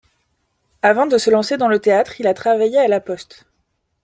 Avant 0.81 1.05
de 1.05 1.19
se 1.19 1.29
lancer 1.29 1.57
dans 1.57 1.67
le 1.67 1.77
théâtre, 1.77 2.19
il 2.19 2.25
a 2.25 2.33
travaillé 2.33 2.79
à 2.79 2.87
la 2.87 2.99
Poste. 2.99 3.45